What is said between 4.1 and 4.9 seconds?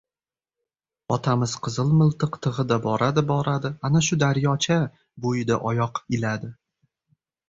daryocha